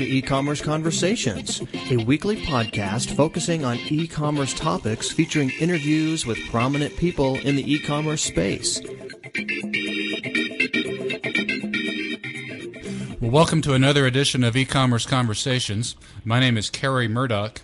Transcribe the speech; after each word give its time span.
To 0.00 0.06
E-commerce 0.06 0.62
Conversations, 0.62 1.60
a 1.90 1.98
weekly 1.98 2.36
podcast 2.36 3.14
focusing 3.14 3.66
on 3.66 3.78
e-commerce 3.90 4.54
topics 4.54 5.10
featuring 5.10 5.50
interviews 5.60 6.24
with 6.24 6.38
prominent 6.48 6.96
people 6.96 7.36
in 7.40 7.54
the 7.54 7.70
e-commerce 7.70 8.22
space. 8.22 8.80
Well, 13.20 13.30
welcome 13.30 13.60
to 13.60 13.74
another 13.74 14.06
edition 14.06 14.42
of 14.42 14.56
E-commerce 14.56 15.04
Conversations. 15.04 15.96
My 16.24 16.40
name 16.40 16.56
is 16.56 16.70
Kerry 16.70 17.06
Murdock. 17.06 17.60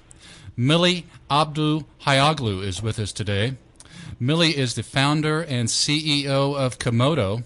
Millie 0.59 1.07
Abdu 1.31 1.85
Hayaglu 2.03 2.63
is 2.63 2.83
with 2.83 2.99
us 2.99 3.15
today. 3.15 3.55
Melih 4.21 4.53
is 4.53 4.75
the 4.75 4.83
founder 4.83 5.41
and 5.41 5.71
CEO 5.71 6.55
of 6.55 6.79
Comodo, 6.79 7.45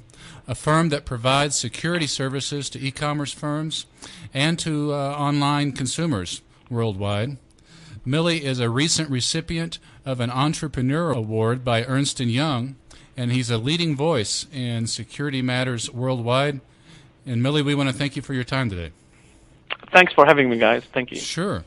a 0.51 0.55
firm 0.57 0.89
that 0.89 1.05
provides 1.05 1.57
security 1.57 2.09
services 2.09 2.69
to 2.69 2.85
e-commerce 2.85 3.33
firms 3.33 3.87
and 4.35 4.59
to 4.59 4.93
uh, 4.93 4.97
online 4.97 5.71
consumers 5.71 6.43
worldwide. 6.69 7.37
Melih 8.05 8.41
is 8.41 8.59
a 8.59 8.69
recent 8.69 9.09
recipient 9.09 9.79
of 10.05 10.19
an 10.19 10.29
Entrepreneur 10.29 11.13
Award 11.13 11.65
by 11.65 11.85
Ernst 11.85 12.19
& 12.19 12.21
Young, 12.21 12.75
and 13.17 13.31
he's 13.31 13.49
a 13.49 13.59
leading 13.59 13.95
voice 13.95 14.47
in 14.53 14.89
security 14.89 15.41
matters 15.41 15.89
worldwide. 15.89 16.61
And 17.25 17.41
Melih, 17.41 17.65
we 17.65 17.77
want 17.77 17.89
to 17.89 17.95
thank 17.95 18.17
you 18.17 18.23
for 18.23 18.35
your 18.35 18.43
time 18.43 18.69
today. 18.71 18.91
Thanks 19.93 20.13
for 20.15 20.27
having 20.27 20.51
me, 20.51 20.59
guys. 20.59 20.83
Thank 20.93 21.13
you. 21.13 21.19
Sure. 21.19 21.63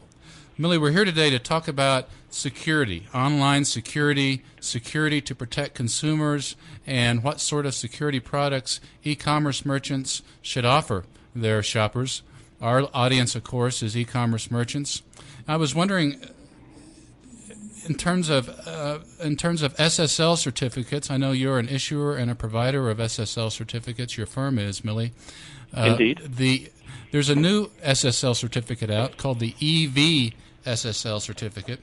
Melih, 0.60 0.80
we're 0.80 0.92
here 0.92 1.04
today 1.04 1.32
to 1.32 1.40
talk 1.40 1.68
about 1.68 2.08
security, 2.30 3.08
online 3.12 3.66
security, 3.66 4.44
security 4.60 5.20
to 5.20 5.34
protect 5.34 5.74
consumers, 5.74 6.56
and 6.86 7.24
what 7.24 7.40
sort 7.40 7.66
of 7.66 7.74
security 7.74 8.20
products 8.20 8.80
e 9.04 9.16
commerce 9.16 9.66
merchants 9.66 10.22
should 10.44 10.64
offer 10.64 11.06
their 11.36 11.64
shoppers. 11.64 12.22
Our 12.62 12.88
audience, 12.94 13.34
of 13.34 13.44
course, 13.44 13.82
is 13.82 13.98
e 13.98 14.06
commerce 14.06 14.52
merchants. 14.52 15.02
I 15.48 15.58
was 15.58 15.74
wondering. 15.74 16.22
In 17.86 17.96
terms 17.96 18.30
of 18.30 18.48
uh, 18.66 19.00
in 19.22 19.36
terms 19.36 19.62
of 19.62 19.76
SSL 19.76 20.38
certificates, 20.38 21.12
I 21.12 21.18
know 21.18 21.34
you're 21.34 21.60
an 21.60 21.68
issuer 21.68 22.16
and 22.16 22.32
a 22.32 22.36
provider 22.36 22.90
of 22.90 23.00
SSL 23.00 23.52
certificates. 23.52 24.18
Your 24.18 24.26
firm 24.26 24.58
is 24.58 24.86
Millie. 24.86 25.12
Uh, 25.76 25.90
Indeed. 25.92 26.22
The 26.24 26.72
there's 27.12 27.30
a 27.30 27.36
new 27.36 27.68
SSL 27.84 28.36
certificate 28.36 28.90
out 28.90 29.18
called 29.18 29.40
the 29.40 29.54
EV 29.62 30.34
SSL 30.66 31.22
certificate. 31.22 31.80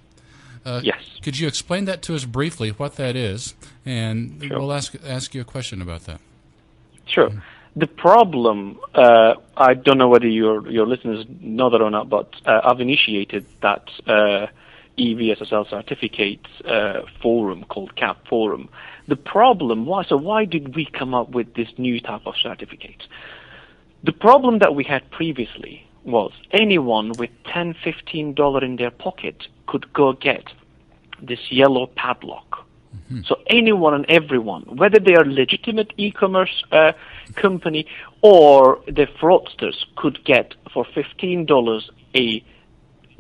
Uh, 0.65 0.81
yes. 0.85 1.03
Could 1.23 1.39
you 1.39 1.49
explain 1.49 1.87
that 1.87 2.03
to 2.03 2.15
us 2.15 2.25
briefly, 2.25 2.71
what 2.71 2.97
that 2.97 3.17
is, 3.17 3.55
and 3.87 4.43
sure. 4.43 4.59
we'll 4.59 4.73
ask 4.73 4.95
ask 5.07 5.35
you 5.35 5.41
a 5.41 5.45
question 5.45 5.81
about 5.81 6.05
that. 6.05 6.21
Sure. 7.07 7.31
The 7.77 7.87
problem, 7.87 8.79
uh, 8.95 9.35
I 9.57 9.75
don't 9.75 9.97
know 9.97 10.09
whether 10.09 10.27
your 10.27 10.69
your 10.71 10.87
listeners 10.87 11.25
know 11.41 11.71
that 11.71 11.81
or 11.81 11.91
not, 11.91 12.11
but 12.11 12.35
uh, 12.45 12.61
I've 12.65 12.81
initiated 12.81 13.47
that 13.63 13.89
uh, 14.07 14.49
EVSSL 14.99 15.71
certificate 15.71 16.47
uh, 16.65 17.03
forum 17.23 17.65
called 17.65 17.97
CAB 17.97 18.17
Forum. 18.29 18.69
The 19.09 19.17
problem, 19.17 19.87
why? 19.87 20.05
So 20.05 20.17
why 20.17 20.45
did 20.45 20.75
we 20.75 20.85
come 20.85 21.15
up 21.15 21.31
with 21.31 21.55
this 21.55 21.69
new 21.79 22.01
type 22.01 22.27
of 22.27 22.35
certificate? 22.37 23.03
The 24.05 24.13
problem 24.13 24.59
that 24.59 24.75
we 24.75 24.85
had 24.85 25.11
previously 25.11 25.87
was 26.05 26.33
anyone 26.53 27.13
with 27.19 27.31
10 27.53 27.75
15 27.85 28.35
dollar 28.35 28.65
in 28.65 28.77
their 28.77 28.91
pocket 28.91 29.47
could 29.67 29.93
go 29.93 30.13
get 30.13 30.45
this 31.23 31.51
yellow 31.51 31.87
padlock. 31.87 32.67
Mm-hmm. 32.91 33.21
so 33.25 33.37
anyone 33.47 33.95
and 33.95 34.05
everyone 34.09 34.63
whether 34.63 34.99
they 34.99 35.15
are 35.15 35.25
legitimate 35.25 35.93
e-commerce 35.97 36.65
uh, 36.73 36.91
company 37.37 37.87
or 38.21 38.81
the 38.87 39.07
fraudsters 39.21 39.85
could 39.95 40.25
get 40.25 40.55
for 40.73 40.85
15 40.93 41.47
dollars 41.47 41.89
a 42.17 42.45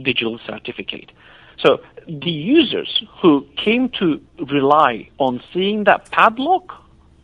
digital 0.02 0.40
certificate. 0.44 1.12
So 1.58 1.80
the 2.08 2.30
users 2.30 3.02
who 3.20 3.46
came 3.56 3.90
to 4.00 4.20
rely 4.50 5.08
on 5.18 5.40
seeing 5.52 5.84
that 5.84 6.10
padlock 6.10 6.72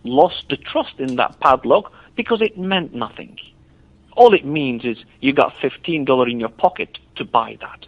lost 0.04 0.44
the 0.48 0.56
trust 0.56 1.00
in 1.00 1.16
that 1.16 1.40
padlock 1.40 1.92
because 2.14 2.40
it 2.40 2.56
meant 2.56 2.94
nothing 2.94 3.36
all 4.16 4.34
it 4.34 4.44
means 4.44 4.84
is 4.84 4.98
you 5.20 5.32
got 5.32 5.54
$15 5.62 6.30
in 6.30 6.40
your 6.40 6.48
pocket 6.48 6.98
to 7.16 7.24
buy 7.24 7.56
that. 7.60 7.86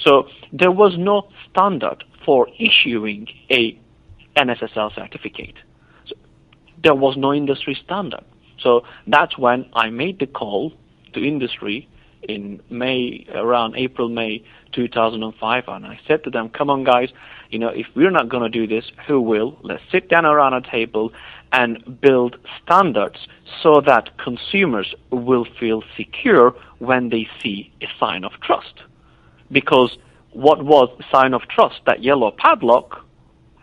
So 0.00 0.28
there 0.52 0.70
was 0.70 0.96
no 0.96 1.28
standard 1.50 2.04
for 2.24 2.48
issuing 2.58 3.28
a 3.50 3.78
NSSL 4.36 4.94
certificate. 4.94 5.56
So 6.06 6.14
there 6.82 6.94
was 6.94 7.16
no 7.16 7.34
industry 7.34 7.76
standard. 7.84 8.24
So 8.60 8.84
that's 9.06 9.36
when 9.36 9.68
I 9.74 9.90
made 9.90 10.18
the 10.18 10.26
call 10.26 10.72
to 11.12 11.26
industry 11.26 11.88
in 12.28 12.60
May, 12.68 13.26
around 13.34 13.74
April, 13.76 14.08
May 14.08 14.44
2005, 14.72 15.64
and 15.66 15.86
I 15.86 15.98
said 16.06 16.22
to 16.24 16.30
them, 16.30 16.50
come 16.50 16.70
on 16.70 16.84
guys, 16.84 17.08
you 17.50 17.58
know, 17.58 17.68
if 17.68 17.86
we're 17.94 18.10
not 18.10 18.28
going 18.28 18.42
to 18.42 18.50
do 18.50 18.66
this, 18.66 18.92
who 19.06 19.20
will? 19.20 19.58
Let's 19.62 19.82
sit 19.90 20.08
down 20.08 20.26
around 20.26 20.52
a 20.52 20.60
table 20.60 21.12
and 21.52 22.00
build 22.00 22.36
standards 22.62 23.26
so 23.62 23.80
that 23.86 24.18
consumers 24.18 24.94
will 25.10 25.46
feel 25.58 25.82
secure 25.96 26.54
when 26.78 27.08
they 27.08 27.26
see 27.42 27.72
a 27.80 27.86
sign 27.98 28.24
of 28.24 28.32
trust. 28.42 28.82
Because 29.50 29.96
what 30.32 30.62
was 30.62 30.90
a 31.00 31.04
sign 31.10 31.32
of 31.32 31.42
trust, 31.48 31.80
that 31.86 32.02
yellow 32.02 32.30
padlock, 32.30 33.02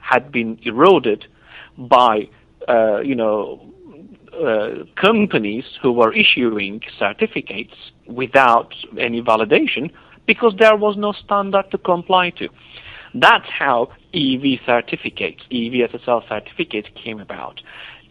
had 0.02 0.32
been 0.32 0.58
eroded 0.64 1.28
by, 1.78 2.28
uh, 2.68 3.02
you 3.02 3.14
know, 3.14 3.75
uh, 4.36 4.84
companies 4.96 5.66
who 5.82 5.92
were 5.92 6.14
issuing 6.14 6.82
certificates 6.98 7.74
without 8.08 8.74
any 8.98 9.22
validation 9.22 9.92
because 10.26 10.54
there 10.60 10.76
was 10.76 10.98
no 10.98 11.12
standard 11.12 11.70
to 11.72 11.78
comply 11.78 12.32
to. 12.32 12.50
That's 13.14 13.48
how 13.48 13.92
EV 14.14 14.60
certificates, 14.66 15.42
EV 15.52 15.90
SSL 15.90 16.28
certificates 16.28 16.90
came 17.02 17.20
about. 17.20 17.62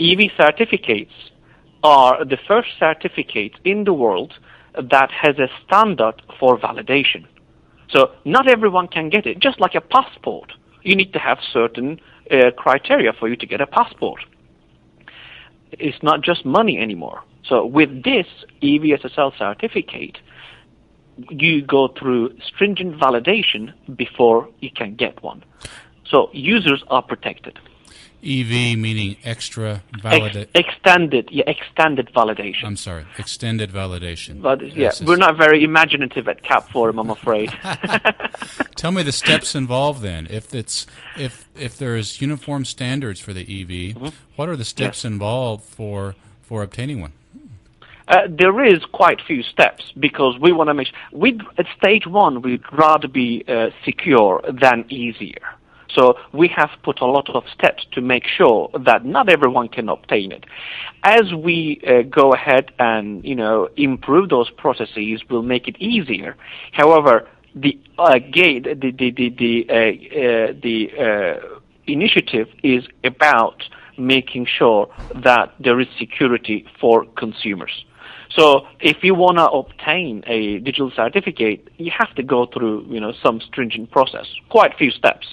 EV 0.00 0.30
certificates 0.36 1.12
are 1.82 2.24
the 2.24 2.38
first 2.48 2.68
certificate 2.78 3.52
in 3.64 3.84
the 3.84 3.92
world 3.92 4.32
that 4.74 5.10
has 5.10 5.38
a 5.38 5.48
standard 5.66 6.22
for 6.40 6.58
validation. 6.58 7.26
So 7.90 8.12
not 8.25 8.49
everyone 8.49 8.88
can 8.88 9.10
get 9.10 9.26
it, 9.26 9.38
just 9.38 9.60
like 9.60 9.75
a 9.75 9.81
passport. 9.81 10.52
You 10.82 10.96
need 10.96 11.12
to 11.12 11.19
have 11.19 11.38
certain 11.52 12.00
uh, 12.31 12.50
criteria 12.56 13.12
for 13.12 13.28
you 13.28 13.37
to 13.37 13.46
get 13.46 13.60
a 13.60 13.66
passport. 13.66 14.20
It's 15.79 16.03
not 16.03 16.23
just 16.23 16.44
money 16.44 16.79
anymore. 16.79 17.23
So 17.44 17.65
with 17.65 18.03
this 18.03 18.26
EVSSL 18.62 19.37
certificate, 19.38 20.19
you 21.31 21.62
go 21.62 21.88
through 21.88 22.37
stringent 22.41 22.99
validation 22.99 23.73
before 23.94 24.49
you 24.61 24.71
can 24.71 24.94
get 24.94 25.23
one. 25.23 25.44
So 26.06 26.31
users 26.32 26.82
are 26.88 27.03
protected. 27.03 27.59
EV 28.25 28.79
meaning 28.79 29.17
extra 29.25 29.82
validation. 29.99 30.49
Ex- 30.55 30.75
extended, 30.85 31.29
yeah, 31.31 31.44
extended 31.47 32.11
validation. 32.15 32.65
I'm 32.65 32.76
sorry, 32.76 33.05
extended 33.19 33.71
validation. 33.71 34.43
But 34.43 34.75
yeah, 34.75 34.93
we're 35.05 35.17
not 35.17 35.37
very 35.37 35.65
imaginative 35.65 36.29
at 36.29 36.43
CAB 36.43 36.69
Forum, 36.69 36.99
I'm 36.99 37.11
afraid. 37.11 37.50
Tell 38.76 38.93
me 38.93 39.03
the 39.03 39.12
steps 39.12 39.55
involved 39.55 40.03
then. 40.03 40.26
If 40.31 40.55
it's 40.55 40.87
if 41.19 41.49
if 41.56 41.79
there's 41.79 42.21
uniform 42.21 42.65
standards 42.65 43.21
for 43.21 43.32
the 43.32 43.43
EV, 43.43 43.97
mm-hmm. 43.97 44.09
what 44.37 44.49
are 44.49 44.56
the 44.56 44.65
steps 44.65 45.05
yes. 45.05 45.05
involved 45.05 45.65
for 45.65 46.15
for 46.43 46.62
obtaining 46.62 47.00
one? 47.00 47.12
Uh, 48.06 48.23
there 48.29 48.65
is 48.65 48.85
quite 48.93 49.19
few 49.26 49.43
steps 49.43 49.93
because 49.99 50.38
we 50.38 50.53
want 50.53 50.69
to 50.69 50.75
make 50.75 50.88
sure. 50.88 50.97
We 51.12 51.41
at 51.56 51.67
stage 51.76 52.06
one, 52.06 52.43
we'd 52.43 52.62
rather 52.73 53.09
be 53.09 53.44
uh, 53.49 53.71
secure 53.85 54.43
than 54.61 54.85
easier. 54.91 55.41
So 55.94 56.14
we 56.32 56.49
have 56.49 56.70
put 56.82 57.00
a 57.00 57.06
lot 57.06 57.31
of 57.31 57.44
steps 57.52 57.87
to 57.93 58.00
make 58.00 58.25
sure 58.26 58.70
that 58.85 59.05
not 59.05 59.29
everyone 59.29 59.69
can 59.69 59.88
obtain 59.88 60.32
it. 60.32 60.44
As 61.02 61.32
we 61.32 61.81
uh, 61.87 62.02
go 62.02 62.32
ahead 62.32 62.73
and 62.79 63.25
you 63.25 63.35
know 63.35 63.69
improve 63.76 64.29
those 64.29 64.50
processes, 64.50 65.23
we'll 65.31 65.43
make 65.43 65.69
it 65.69 65.76
easier. 65.79 66.37
However, 66.73 67.29
the 67.55 67.79
uh, 67.99 68.19
gate, 68.19 68.64
the 68.64 68.91
the 68.91 69.11
the 69.11 69.29
the, 69.31 69.67
uh, 69.69 69.75
uh 69.75 70.52
the 70.62 70.91
uh, 70.99 71.58
initiative 71.87 72.49
is 72.62 72.85
about 73.05 73.62
making 73.97 74.47
sure 74.47 74.93
that 75.14 75.55
there 75.61 75.79
is 75.81 75.87
security 75.99 76.67
for 76.81 77.05
consumers. 77.17 77.85
So 78.31 78.67
if 78.81 79.05
you 79.05 79.14
want 79.14 79.38
to 79.38 79.49
obtain 79.49 80.25
a 80.26 80.58
digital 80.58 80.90
certificate, 80.90 81.69
you 81.76 81.93
have 81.97 82.12
to 82.17 82.23
go 82.23 82.47
through, 82.47 82.87
you 82.88 83.00
know, 83.00 83.12
some 83.23 83.40
stringent 83.40 83.93
process, 83.93 84.26
quite 84.49 84.75
a 84.75 84.76
few 84.76 84.90
steps. 84.90 85.26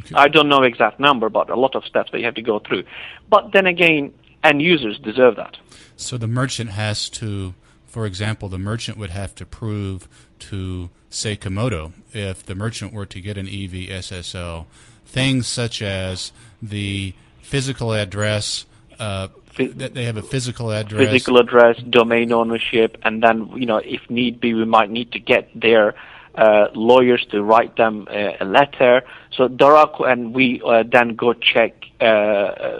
Okay. 0.00 0.14
I 0.14 0.28
don't 0.28 0.48
know 0.48 0.62
exact 0.62 0.98
number, 0.98 1.28
but 1.28 1.50
a 1.50 1.56
lot 1.56 1.74
of 1.74 1.84
steps 1.84 2.10
that 2.10 2.18
you 2.18 2.24
have 2.24 2.34
to 2.34 2.42
go 2.42 2.58
through. 2.58 2.84
But 3.30 3.52
then 3.52 3.66
again, 3.66 4.12
end 4.42 4.60
users 4.60 4.98
deserve 4.98 5.36
that. 5.36 5.56
So 5.96 6.18
the 6.18 6.26
merchant 6.26 6.70
has 6.70 7.08
to, 7.10 7.54
for 7.86 8.06
example, 8.06 8.48
the 8.48 8.58
merchant 8.58 8.98
would 8.98 9.10
have 9.10 9.34
to 9.36 9.46
prove 9.46 10.08
to, 10.40 10.90
say, 11.10 11.36
Comodo, 11.36 11.92
if 12.12 12.44
the 12.44 12.54
merchant 12.54 12.92
were 12.92 13.06
to 13.06 13.20
get 13.20 13.38
an 13.38 13.46
EV 13.46 13.88
SSL, 14.02 14.66
things 15.06 15.46
such 15.46 15.80
as 15.80 16.32
the 16.60 17.14
physical 17.40 17.92
address, 17.92 18.66
uh, 18.98 19.28
that 19.56 19.94
they 19.94 20.04
have 20.04 20.16
a 20.16 20.22
physical 20.22 20.72
address, 20.72 21.08
physical 21.08 21.38
address, 21.38 21.78
domain 21.78 22.32
ownership, 22.32 22.98
and 23.02 23.22
then 23.22 23.48
you 23.54 23.66
know 23.66 23.76
if 23.76 24.08
need 24.10 24.40
be, 24.40 24.52
we 24.54 24.64
might 24.64 24.90
need 24.90 25.12
to 25.12 25.20
get 25.20 25.48
their 25.54 25.94
uh, 26.36 26.68
lawyers 26.74 27.24
to 27.30 27.42
write 27.42 27.76
them 27.76 28.06
uh, 28.10 28.32
a 28.40 28.44
letter. 28.44 29.02
So 29.32 29.48
there 29.48 29.74
are, 29.76 29.90
and 30.06 30.34
we 30.34 30.60
uh, 30.64 30.84
then 30.90 31.14
go 31.14 31.32
check 31.32 31.84
uh, 32.00 32.04
uh, 32.04 32.78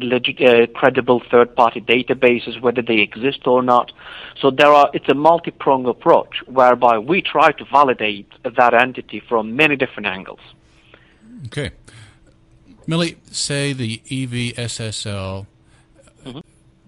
uh, 0.00 0.66
credible 0.74 1.22
third-party 1.30 1.82
databases 1.82 2.60
whether 2.60 2.82
they 2.82 3.00
exist 3.00 3.46
or 3.46 3.62
not. 3.62 3.92
So 4.40 4.50
there 4.50 4.72
are. 4.72 4.90
It's 4.94 5.08
a 5.08 5.14
multi-pronged 5.14 5.86
approach 5.86 6.42
whereby 6.46 6.98
we 6.98 7.22
try 7.22 7.52
to 7.52 7.64
validate 7.64 8.30
that 8.42 8.74
entity 8.74 9.20
from 9.20 9.56
many 9.56 9.76
different 9.76 10.06
angles. 10.06 10.40
Okay. 11.46 11.70
Melih, 12.86 13.16
say 13.30 13.72
the 13.72 14.02
EVSSL, 14.06 15.46
mm-hmm. 16.24 16.40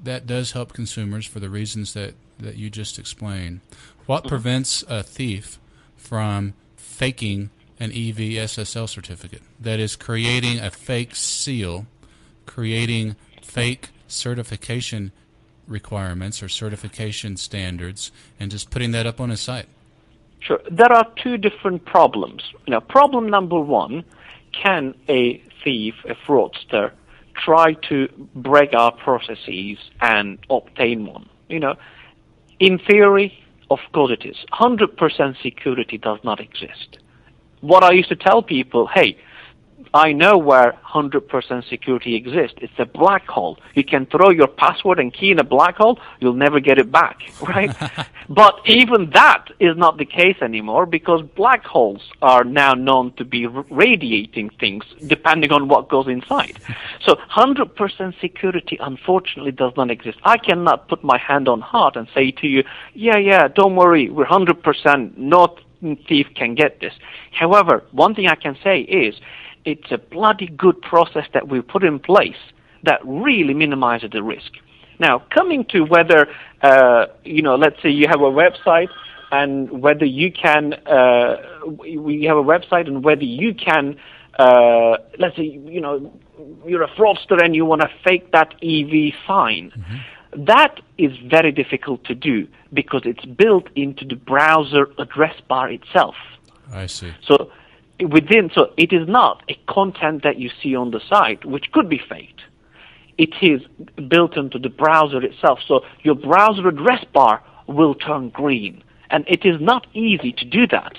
that 0.02 0.26
does 0.26 0.52
help 0.52 0.74
consumers 0.74 1.26
for 1.26 1.40
the 1.40 1.48
reasons 1.48 1.94
that, 1.94 2.14
that 2.38 2.56
you 2.56 2.68
just 2.68 2.98
explained. 2.98 3.60
What 4.04 4.20
mm-hmm. 4.20 4.28
prevents 4.28 4.84
a 4.88 5.02
thief 5.02 5.58
from 5.96 6.54
faking 6.76 7.50
an 7.78 7.90
EV 7.90 8.38
SSL 8.46 8.88
certificate? 8.88 9.43
That 9.60 9.81
is, 9.81 9.96
creating 9.96 10.60
a 10.60 10.70
fake 10.70 11.14
seal, 11.14 11.87
creating 12.46 13.16
fake 13.43 13.88
certification 14.06 15.12
requirements 15.66 16.43
or 16.43 16.48
certification 16.48 17.37
standards, 17.37 18.12
and 18.38 18.50
just 18.50 18.70
putting 18.70 18.93
that 18.93 19.06
up 19.06 19.20
on 19.20 19.31
a 19.31 19.37
site. 19.37 19.66
Sure. 20.40 20.60
There 20.70 20.93
are 20.93 21.10
two 21.16 21.38
different 21.38 21.84
problems. 21.84 22.42
Now, 22.69 22.81
problem 22.81 23.28
number 23.28 23.58
one 23.58 24.04
can 24.52 24.94
a 25.08 25.42
thief, 25.64 25.94
a 26.08 26.14
fraudster, 26.14 26.92
try 27.34 27.75
to 27.88 28.08
break 28.34 28.72
our 28.75 28.92
processes 28.92 29.78
and 30.00 30.38
obtain 30.49 31.06
one? 31.06 31.28
You 31.49 31.60
know, 31.60 31.75
in 32.58 32.78
theory, 32.78 33.38
of 33.70 33.78
course 33.92 34.12
it 34.12 34.28
is. 34.28 34.36
100% 34.52 35.42
security 35.42 35.98
does 35.98 36.18
not 36.24 36.40
exist. 36.40 36.98
What 37.60 37.82
I 37.82 37.92
used 37.92 38.08
to 38.10 38.16
tell 38.16 38.42
people, 38.42 38.88
hey, 38.94 39.16
I 39.94 40.12
know 40.12 40.38
where 40.38 40.78
100% 40.88 41.68
security 41.68 42.14
exists. 42.14 42.58
It's 42.60 42.72
a 42.78 42.86
black 42.86 43.26
hole. 43.26 43.58
You 43.74 43.84
can 43.84 44.06
throw 44.06 44.30
your 44.30 44.46
password 44.46 44.98
and 44.98 45.12
key 45.12 45.30
in 45.30 45.38
a 45.38 45.44
black 45.44 45.76
hole, 45.76 45.98
you'll 46.20 46.34
never 46.34 46.60
get 46.60 46.78
it 46.78 46.90
back, 46.90 47.18
right? 47.42 47.74
but 48.28 48.60
even 48.66 49.10
that 49.10 49.48
is 49.60 49.76
not 49.76 49.98
the 49.98 50.04
case 50.04 50.36
anymore 50.42 50.86
because 50.86 51.22
black 51.36 51.64
holes 51.64 52.02
are 52.22 52.44
now 52.44 52.72
known 52.72 53.12
to 53.14 53.24
be 53.24 53.46
radiating 53.46 54.50
things 54.60 54.84
depending 55.06 55.52
on 55.52 55.68
what 55.68 55.88
goes 55.88 56.08
inside. 56.08 56.58
So 57.04 57.14
100% 57.36 58.20
security 58.20 58.78
unfortunately 58.80 59.52
does 59.52 59.72
not 59.76 59.90
exist. 59.90 60.18
I 60.24 60.38
cannot 60.38 60.88
put 60.88 61.04
my 61.04 61.18
hand 61.18 61.46
on 61.48 61.60
heart 61.60 61.94
and 61.94 62.08
say 62.12 62.32
to 62.32 62.48
you, 62.48 62.64
yeah, 62.94 63.16
yeah, 63.16 63.46
don't 63.46 63.76
worry, 63.76 64.10
we're 64.10 64.26
100%, 64.26 65.16
no 65.16 65.56
thief 66.08 66.26
can 66.34 66.54
get 66.54 66.80
this. 66.80 66.94
However, 67.32 67.84
one 67.92 68.14
thing 68.14 68.26
I 68.28 68.34
can 68.34 68.56
say 68.62 68.80
is 68.80 69.14
it's 69.66 69.90
a 69.90 69.98
bloody 69.98 70.46
good 70.46 70.80
process 70.80 71.26
that 71.34 71.48
we've 71.48 71.66
put 71.66 71.84
in 71.84 71.98
place 71.98 72.36
that 72.84 73.00
really 73.04 73.52
minimizes 73.52 74.10
the 74.12 74.22
risk. 74.22 74.52
Now, 74.98 75.18
coming 75.34 75.64
to 75.66 75.82
whether, 75.82 76.28
uh, 76.62 77.06
you 77.24 77.42
know, 77.42 77.56
let's 77.56 77.82
say 77.82 77.90
you 77.90 78.06
have 78.08 78.20
a 78.20 78.30
website 78.30 78.88
and 79.30 79.70
whether 79.82 80.06
you 80.06 80.32
can, 80.32 80.72
uh, 80.86 81.36
we 81.66 82.24
have 82.24 82.38
a 82.38 82.42
website 82.42 82.86
and 82.86 83.04
whether 83.04 83.24
you 83.24 83.52
can, 83.54 83.96
uh, 84.38 84.96
let's 85.18 85.36
say, 85.36 85.42
you 85.42 85.80
know, 85.80 86.12
you're 86.64 86.82
a 86.82 86.88
fraudster 86.90 87.42
and 87.42 87.54
you 87.54 87.64
want 87.64 87.82
to 87.82 87.90
fake 88.04 88.30
that 88.32 88.54
EV 88.62 89.12
sign. 89.26 89.72
Mm-hmm. 89.76 90.44
That 90.44 90.80
is 90.96 91.12
very 91.18 91.50
difficult 91.50 92.04
to 92.04 92.14
do 92.14 92.46
because 92.72 93.02
it's 93.04 93.24
built 93.24 93.68
into 93.74 94.04
the 94.04 94.16
browser 94.16 94.88
address 94.98 95.34
bar 95.48 95.70
itself. 95.70 96.14
I 96.72 96.86
see. 96.86 97.12
So 97.22 97.50
within, 98.00 98.50
so 98.54 98.72
it 98.76 98.93
is 98.93 99.08
not 99.08 99.43
a 99.48 99.58
content 99.69 100.22
that 100.22 100.38
you 100.38 100.50
see 100.62 100.75
on 100.75 100.90
the 100.90 101.00
site, 101.08 101.44
which 101.44 101.72
could 101.72 101.88
be 101.88 102.00
faked. 102.08 102.43
It 103.19 103.34
is 103.40 103.62
built 104.08 104.37
into 104.37 104.58
the 104.58 104.69
browser 104.69 105.22
itself. 105.22 105.60
So 105.66 105.81
your 106.02 106.14
browser 106.14 106.69
address 106.69 107.04
bar 107.12 107.43
will 107.66 107.94
turn 107.94 108.28
green. 108.31 108.82
And 109.10 109.25
it 109.28 109.44
is 109.44 109.60
not 109.60 109.87
easy 109.94 110.32
to 110.32 110.44
do 110.44 110.66
that 110.69 110.96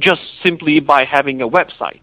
just 0.00 0.22
simply 0.42 0.80
by 0.80 1.04
having 1.04 1.40
a 1.40 1.48
website. 1.48 2.00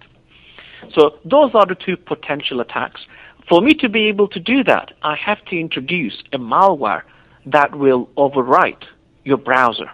So 0.93 1.19
those 1.25 1.51
are 1.53 1.65
the 1.65 1.75
two 1.75 1.97
potential 1.97 2.61
attacks. 2.61 3.01
For 3.49 3.61
me 3.61 3.73
to 3.75 3.89
be 3.89 4.07
able 4.07 4.27
to 4.29 4.39
do 4.39 4.63
that, 4.63 4.93
I 5.03 5.15
have 5.15 5.43
to 5.45 5.59
introduce 5.59 6.23
a 6.31 6.37
malware 6.37 7.01
that 7.45 7.75
will 7.75 8.07
overwrite 8.17 8.83
your 9.23 9.37
browser. 9.37 9.91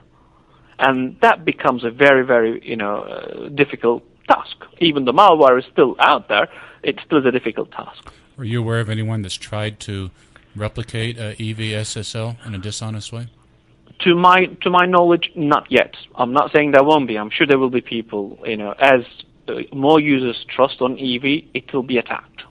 And 0.80 1.18
that 1.22 1.44
becomes 1.44 1.84
a 1.84 1.90
very, 1.90 2.24
very, 2.24 2.62
you 2.64 2.76
know, 2.76 3.02
uh, 3.02 3.50
difficult 3.50 4.04
task. 4.28 4.56
Even 4.80 5.06
the 5.06 5.14
malware 5.14 5.60
is 5.60 5.66
still 5.72 5.96
out 6.00 6.28
there, 6.28 6.48
it 6.84 7.00
still 7.06 7.20
is 7.20 7.26
a 7.26 7.32
difficult 7.32 7.72
task. 7.72 8.12
Are 8.38 8.44
you 8.44 8.62
aware 8.62 8.80
of 8.80 8.90
anyone 8.90 9.22
that's 9.22 9.36
tried 9.36 9.80
to 9.82 10.12
replicate 10.56 11.18
uh, 11.18 11.34
EVSSL 11.34 12.46
in 12.46 12.56
a 12.56 12.58
dishonest 12.58 13.12
way? 13.12 13.28
To 14.02 14.16
my 14.16 14.46
to 14.62 14.70
my 14.70 14.86
knowledge, 14.86 15.32
not 15.36 15.72
yet. 15.72 15.96
I'm 16.16 16.32
not 16.32 16.52
saying 16.52 16.72
there 16.72 16.84
won't 16.84 17.08
be. 17.08 17.18
I'm 17.18 17.32
sure 17.32 17.48
there 17.48 17.58
will 17.58 17.72
be 17.72 17.82
people. 17.82 18.38
You 18.46 18.58
know, 18.58 18.76
as 18.78 19.02
uh, 19.48 19.62
more 19.74 20.00
users 20.00 20.46
trust 20.48 20.82
on 20.82 20.94
EV, 21.00 21.50
it 21.56 21.74
will 21.74 21.84
be 21.84 21.98
attacked. 21.98 22.44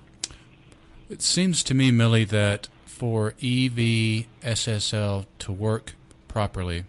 It 1.08 1.22
seems 1.22 1.62
to 1.64 1.74
me, 1.74 1.92
Melih, 1.92 2.28
that 2.28 2.68
for 2.84 3.34
EV 3.40 4.26
SSL 4.42 5.26
to 5.38 5.52
work 5.52 5.94
properly, 6.26 6.84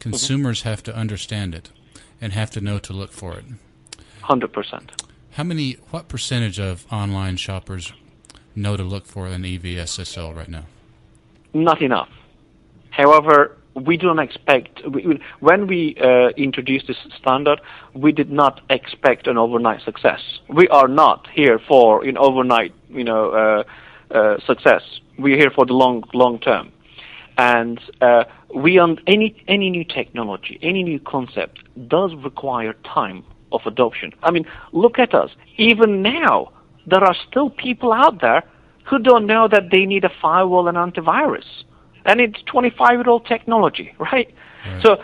consumers 0.00 0.60
mm-hmm. 0.60 0.68
have 0.68 0.82
to 0.82 0.94
understand 0.94 1.54
it 1.54 1.70
and 2.20 2.34
have 2.34 2.50
to 2.50 2.60
know 2.60 2.78
to 2.78 2.92
look 2.92 3.12
for 3.12 3.34
it. 3.34 3.44
100%. 4.28 4.90
How 5.32 5.44
many, 5.44 5.72
what 5.90 6.08
percentage 6.08 6.60
of 6.60 6.86
online 6.92 7.36
shoppers 7.36 7.92
know 8.54 8.76
to 8.76 8.82
look 8.84 9.06
for 9.06 9.26
an 9.26 9.42
EVSSL 9.42 10.34
right 10.34 10.48
now? 10.48 10.64
Not 11.52 11.82
enough. 11.82 12.08
However, 12.90 13.56
we 13.74 13.96
don't 13.96 14.20
expect, 14.20 14.80
we, 14.88 15.20
when 15.40 15.66
we 15.66 15.96
uh, 16.00 16.28
introduced 16.36 16.86
this 16.86 16.96
standard, 17.18 17.60
we 17.92 18.12
did 18.12 18.30
not 18.30 18.60
expect 18.70 19.26
an 19.26 19.36
overnight 19.36 19.82
success. 19.82 20.20
We 20.48 20.68
are 20.68 20.88
not 20.88 21.26
here 21.32 21.58
for 21.58 22.04
an 22.04 22.16
overnight, 22.16 22.72
you 22.88 23.04
know, 23.04 23.30
uh, 23.30 23.64
uh, 24.14 24.38
success. 24.46 24.82
We're 25.18 25.36
here 25.36 25.50
for 25.50 25.66
the 25.66 25.72
long, 25.72 26.04
long 26.14 26.38
term. 26.38 26.70
And 27.36 27.80
uh, 28.00 28.24
we 28.54 28.78
on 28.78 29.00
any 29.08 29.42
any 29.48 29.68
new 29.68 29.82
technology, 29.82 30.56
any 30.62 30.84
new 30.84 31.00
concept 31.00 31.58
does 31.88 32.14
require 32.14 32.74
time 32.84 33.24
of 33.54 33.62
adoption. 33.66 34.12
I 34.22 34.30
mean, 34.30 34.46
look 34.72 34.98
at 34.98 35.14
us. 35.14 35.30
Even 35.56 36.02
now, 36.02 36.52
there 36.86 37.02
are 37.02 37.16
still 37.28 37.50
people 37.50 37.92
out 37.92 38.20
there 38.20 38.42
who 38.84 38.98
don't 38.98 39.26
know 39.26 39.48
that 39.48 39.70
they 39.70 39.86
need 39.86 40.04
a 40.04 40.12
firewall 40.20 40.68
and 40.68 40.76
antivirus. 40.76 41.46
And 42.04 42.20
it's 42.20 42.42
25 42.46 42.90
year 42.98 43.08
old 43.08 43.26
technology, 43.26 43.94
right? 43.98 44.32
right. 44.66 44.82
So 44.82 45.02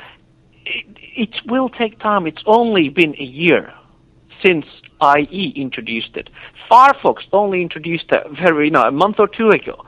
it, 0.66 0.86
it 1.16 1.30
will 1.46 1.68
take 1.68 1.98
time. 2.00 2.26
It's 2.26 2.42
only 2.46 2.88
been 2.88 3.14
a 3.18 3.24
year 3.24 3.72
since 4.44 4.64
IE 5.02 5.52
introduced 5.56 6.16
it. 6.16 6.30
Firefox 6.70 7.22
only 7.32 7.62
introduced 7.62 8.06
it 8.10 8.26
very, 8.42 8.66
you 8.66 8.70
know, 8.70 8.82
a 8.82 8.90
month 8.90 9.16
or 9.18 9.28
two 9.28 9.50
ago. 9.50 9.84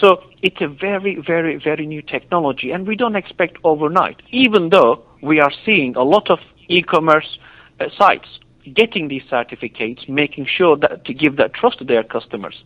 So 0.00 0.22
it's 0.42 0.60
a 0.60 0.68
very, 0.68 1.20
very, 1.26 1.56
very 1.56 1.86
new 1.86 2.02
technology, 2.02 2.70
and 2.70 2.86
we 2.86 2.96
don't 2.96 3.16
expect 3.16 3.56
overnight, 3.64 4.22
even 4.30 4.70
though 4.70 5.04
we 5.22 5.40
are 5.40 5.52
seeing 5.64 5.96
a 5.96 6.02
lot 6.02 6.30
of 6.30 6.38
e-commerce 6.68 7.38
uh, 7.80 7.86
sites 7.96 8.28
getting 8.74 9.08
these 9.08 9.22
certificates, 9.30 10.08
making 10.08 10.46
sure 10.46 10.76
that 10.76 11.04
to 11.04 11.14
give 11.14 11.36
that 11.36 11.54
trust 11.54 11.78
to 11.78 11.84
their 11.84 12.02
customers. 12.02 12.64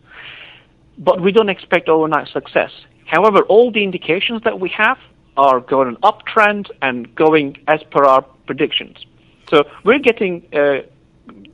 But 0.97 1.21
we 1.21 1.31
don't 1.31 1.49
expect 1.49 1.89
overnight 1.89 2.27
success. 2.27 2.71
However, 3.05 3.41
all 3.43 3.71
the 3.71 3.83
indications 3.83 4.41
that 4.43 4.59
we 4.59 4.69
have 4.69 4.97
are 5.37 5.59
going 5.59 5.87
on 5.87 5.97
uptrend 5.97 6.69
and 6.81 7.13
going 7.15 7.57
as 7.67 7.81
per 7.91 8.03
our 8.03 8.23
predictions. 8.45 8.97
So 9.49 9.63
we're 9.83 9.99
getting 9.99 10.47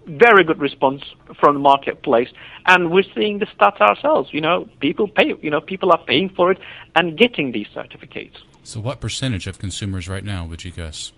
very 0.07 0.43
good 0.43 0.59
response 0.59 1.03
from 1.39 1.55
the 1.55 1.59
marketplace, 1.59 2.29
and 2.65 2.91
we're 2.91 3.03
seeing 3.15 3.39
the 3.39 3.45
stats 3.47 3.81
ourselves. 3.81 4.29
You 4.31 4.41
know, 4.41 4.67
people 4.79 5.07
pay. 5.07 5.33
You 5.41 5.49
know, 5.49 5.61
people 5.61 5.91
are 5.91 6.03
paying 6.05 6.29
for 6.29 6.51
it 6.51 6.59
and 6.95 7.17
getting 7.17 7.51
these 7.51 7.67
certificates. 7.73 8.37
So, 8.63 8.79
what 8.79 8.99
percentage 8.99 9.47
of 9.47 9.59
consumers 9.59 10.07
right 10.07 10.23
now 10.23 10.45
would 10.45 10.63
you 10.63 10.71
guess? 10.71 11.11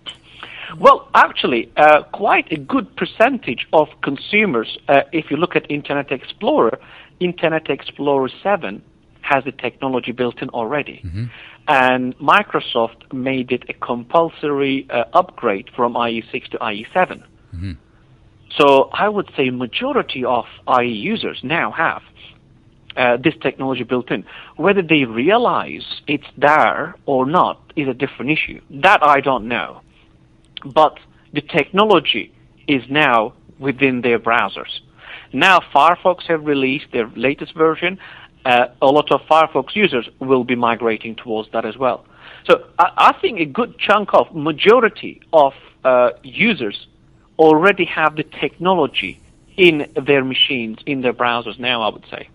Well, 0.78 1.10
actually, 1.14 1.72
uh, 1.78 2.04
quite 2.12 2.52
a 2.52 2.58
good 2.58 2.96
percentage 2.96 3.68
of 3.74 3.88
consumers, 4.04 4.78
uh, 4.88 5.02
if 5.12 5.32
you 5.32 5.38
look 5.38 5.56
at 5.56 5.70
Internet 5.70 6.12
Explorer, 6.12 6.80
Internet 7.20 7.70
Explorer 7.70 8.30
7 8.44 8.82
has 9.22 9.44
the 9.44 9.52
technology 9.52 10.12
built 10.12 10.42
in 10.42 10.50
already. 10.50 11.02
Mm-hmm. 11.06 11.26
And 11.68 12.18
Microsoft 12.18 13.14
made 13.14 13.52
it 13.52 13.64
a 13.70 13.74
compulsory 13.74 14.88
uh, 14.90 15.04
upgrade 15.14 15.70
from 15.76 15.94
IE6 15.94 16.50
to 16.52 16.58
IE7. 16.58 16.96
Mm-hmm. 16.96 17.72
So 18.58 18.90
I 18.94 19.08
would 19.08 19.30
say 19.38 19.50
majority 19.52 20.26
of 20.26 20.46
IE 20.82 20.88
users 20.88 21.40
now 21.44 21.72
have 21.72 22.02
uh, 22.98 23.18
this 23.18 23.36
technology 23.42 23.84
built 23.84 24.10
in. 24.10 24.26
Whether 24.56 24.82
they 24.82 25.06
realize 25.06 26.02
it's 26.08 26.28
there 26.38 26.96
or 27.06 27.26
not 27.26 27.62
is 27.76 27.88
a 27.88 27.94
different 27.94 28.32
issue. 28.32 28.60
That 28.70 29.04
I 29.04 29.22
don't 29.22 29.48
know. 29.48 29.82
But 30.64 31.00
the 31.34 31.42
technology 31.42 32.34
is 32.68 32.84
now 32.90 33.34
within 33.60 34.02
their 34.02 34.20
browsers. 34.20 34.80
Now 35.34 35.60
Firefox 35.74 36.24
have 36.24 36.46
released 36.46 36.88
their 36.92 37.08
latest 37.16 37.54
version. 37.54 38.00
Uh, 38.46 38.68
a 38.82 38.88
lot 38.88 39.12
of 39.12 39.22
Firefox 39.22 39.76
users 39.76 40.08
will 40.20 40.44
be 40.44 40.56
migrating 40.56 41.16
towards 41.16 41.52
that 41.52 41.66
as 41.66 41.78
well. 41.78 42.06
So 42.46 42.66
I, 42.80 42.92
I 42.98 43.12
think 43.20 43.40
a 43.40 43.46
good 43.46 43.78
chunk 43.78 44.14
of 44.14 44.34
majority 44.34 45.22
of 45.34 45.54
uh, 45.84 46.12
users 46.24 46.88
already 47.38 47.86
have 47.86 48.16
the 48.16 48.24
technology 48.24 49.20
in 49.58 49.92
their 49.96 50.24
machines, 50.24 50.80
in 50.86 51.02
their 51.02 51.14
browsers 51.14 51.60
now, 51.60 51.82
I 51.82 51.90
would 51.90 52.06
say. 52.10 52.30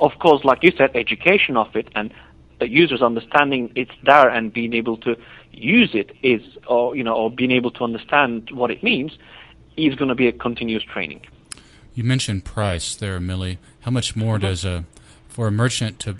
Of 0.00 0.18
course, 0.18 0.44
like 0.44 0.62
you 0.62 0.72
said, 0.76 0.90
education 0.94 1.56
of 1.56 1.74
it 1.76 1.88
and 1.94 2.12
the 2.58 2.68
users 2.68 3.02
understanding 3.02 3.72
it's 3.74 3.92
there 4.04 4.28
and 4.28 4.52
being 4.52 4.74
able 4.74 4.96
to 4.98 5.16
use 5.60 5.90
it 5.94 6.10
is, 6.22 6.42
or, 6.66 6.96
you 6.96 7.04
know, 7.04 7.14
or 7.14 7.30
being 7.30 7.50
able 7.50 7.70
to 7.72 7.84
understand 7.84 8.50
what 8.52 8.70
it 8.70 8.82
means 8.82 9.12
is 9.76 9.94
going 9.94 10.08
to 10.08 10.14
be 10.14 10.28
a 10.28 10.32
continuous 10.32 10.82
training. 10.84 11.20
You 11.94 12.04
mentioned 12.04 12.44
price 12.44 12.94
there, 12.94 13.18
Melih. 13.20 13.58
How 13.80 13.90
much 13.90 14.16
more 14.16 14.36
mm-hmm. 14.36 14.46
does 14.46 14.64
a, 14.64 14.84
for 15.28 15.46
a 15.48 15.52
merchant 15.52 15.98
to, 16.00 16.16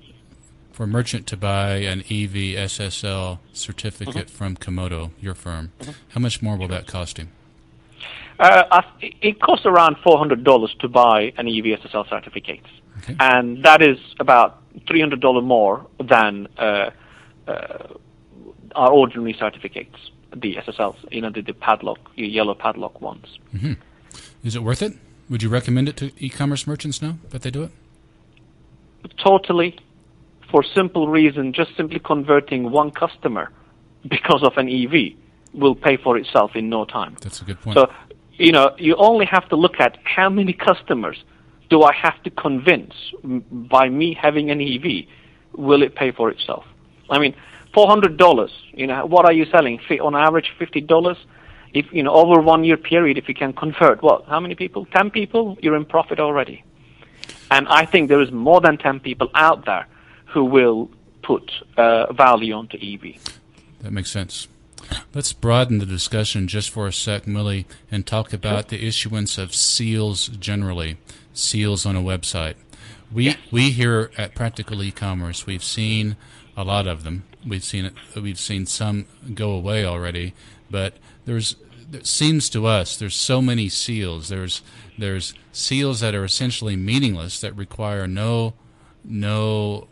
for 0.73 0.85
a 0.85 0.87
merchant 0.87 1.27
to 1.29 1.37
buy 1.37 1.77
an 1.77 2.01
EV 2.01 2.57
SSL 2.69 3.39
certificate 3.53 4.27
mm-hmm. 4.27 4.37
from 4.37 4.57
Comodo, 4.57 5.11
your 5.21 5.35
firm, 5.35 5.73
mm-hmm. 5.81 5.93
how 6.09 6.21
much 6.21 6.43
more 6.43 6.57
will 6.57 6.69
that 6.69 6.87
cost 6.87 7.19
him? 7.19 7.31
Uh, 8.39 8.83
it 9.01 9.41
costs 9.41 9.67
around 9.67 9.97
$400 9.97 10.79
to 10.79 10.89
buy 10.89 11.33
an 11.37 11.47
EVSSL 11.47 12.09
certificate. 12.09 12.65
Okay. 12.99 13.17
And 13.19 13.65
that 13.65 13.83
is 13.83 13.99
about 14.21 14.63
$300 14.87 15.43
more 15.43 15.87
than 15.99 16.47
uh, 16.57 16.91
uh, 17.49 17.95
our 18.75 18.91
ordinary 18.91 19.35
certificates, 19.39 19.97
the 20.35 20.57
SSLs, 20.57 20.97
you 21.11 21.21
know, 21.21 21.31
the, 21.31 21.43
the 21.43 21.53
padlock, 21.53 21.99
yellow 22.17 22.55
padlock 22.55 23.01
ones. 23.01 23.39
Mm-hmm. 23.55 23.75
Is 24.45 24.57
it 24.57 24.63
worth 24.63 24.83
it? 24.83 24.95
Would 25.31 25.43
you 25.43 25.49
recommend 25.49 25.89
it 25.89 25.97
to 25.99 26.13
e-commerce 26.19 26.67
merchants 26.67 27.03
now 27.03 27.19
that 27.31 27.43
they 27.43 27.51
do 27.51 27.65
it? 27.65 27.71
Totally. 29.23 29.79
For 30.51 30.63
simple 30.63 31.09
reason, 31.09 31.53
just 31.53 31.77
simply 31.77 31.99
converting 31.99 32.71
one 32.71 32.91
customer 32.91 33.51
because 34.09 34.43
of 34.43 34.57
an 34.57 34.69
EV 34.69 35.15
will 35.53 35.75
pay 35.75 35.97
for 35.97 36.17
itself 36.17 36.53
in 36.55 36.71
no 36.71 36.85
time. 36.85 37.17
That's 37.21 37.43
a 37.43 37.45
good 37.45 37.61
point. 37.61 37.77
So 37.77 37.91
you 38.39 38.53
know, 38.53 38.75
you 38.79 38.95
only 38.97 39.27
have 39.27 39.49
to 39.49 39.57
look 39.57 39.81
at 39.81 39.99
how 40.05 40.31
many 40.31 40.53
customers 40.53 41.23
do 41.69 41.83
I 41.83 41.93
have 41.93 42.23
to 42.23 42.31
convince 42.31 42.95
by 43.23 43.89
me 43.89 44.15
having 44.15 44.51
an 44.51 44.61
EV? 44.61 45.07
Will 45.55 45.83
it 45.83 45.95
pay 45.95 46.13
for 46.13 46.31
itself? 46.31 46.65
I 47.11 47.19
mean, 47.19 47.35
four 47.79 47.87
hundred 47.87 48.17
dollars. 48.17 48.51
You 48.73 48.89
know, 48.89 49.07
what 49.07 49.25
are 49.25 49.33
you 49.33 49.47
selling? 49.55 49.79
On 50.01 50.17
average, 50.17 50.53
fifty 50.59 50.81
dollars. 50.81 51.19
If 51.73 51.87
you 51.93 52.03
know, 52.03 52.13
over 52.13 52.41
one 52.41 52.65
year 52.65 52.77
period, 52.77 53.19
if 53.19 53.29
you 53.29 53.35
can 53.35 53.53
convert, 53.53 54.03
what? 54.03 54.25
How 54.25 54.41
many 54.41 54.57
people? 54.57 54.87
Ten 54.87 55.11
people. 55.11 55.57
You're 55.63 55.77
in 55.77 55.85
profit 55.85 56.19
already. 56.19 56.65
And 57.53 57.69
I 57.69 57.85
think 57.87 58.09
there 58.09 58.21
is 58.21 58.33
more 58.33 58.61
than 58.61 58.79
ten 58.79 58.99
people 58.99 59.29
out 59.35 59.65
there 59.65 59.87
who 60.33 60.45
will 60.45 60.91
put 61.23 61.45
uh, 61.77 62.13
value 62.13 62.53
onto 62.55 62.77
EV. 62.79 63.05
That 63.83 63.93
makes 63.93 64.11
sense. 64.11 64.49
Let's 65.15 65.33
broaden 65.33 65.79
the 65.79 65.87
discussion 65.87 66.49
just 66.49 66.71
for 66.71 66.87
a 66.89 66.93
sec, 66.93 67.27
Melih, 67.27 67.65
and 67.93 68.07
talk 68.07 68.33
about 68.33 68.69
the 68.69 68.87
issuance 68.89 69.39
of 69.39 69.55
seals 69.55 70.29
generally, 70.29 70.97
seals 71.33 71.87
on 71.87 71.95
a 71.95 72.03
website. 72.03 72.57
We 73.13 73.37
we 73.53 73.71
here 73.71 74.11
at 74.19 74.35
Practical 74.35 74.83
E-commerce, 74.83 75.47
we've 75.47 75.65
seen 75.79 76.17
a 76.57 76.65
lot 76.65 76.89
of 76.89 77.05
them. 77.05 77.23
We've 77.49 77.65
seen 77.65 77.87
it, 77.87 77.95
we've 78.15 78.39
seen 78.39 78.67
some 78.67 79.07
go 79.35 79.51
away 79.51 79.85
already, 79.85 80.35
but 80.71 80.95
there's 81.25 81.57
it 81.93 82.07
seems 82.07 82.51
to 82.51 82.67
us 82.67 82.97
there's 82.97 83.17
so 83.17 83.41
many 83.41 83.69
seals. 83.69 84.29
There's 84.29 84.63
there's 84.99 85.35
seals 85.53 86.01
that 86.01 86.15
are 86.15 86.25
essentially 86.25 86.77
meaningless 86.77 87.41
that 87.41 87.55
require 87.57 88.07
no 88.07 88.55
no 89.05 89.89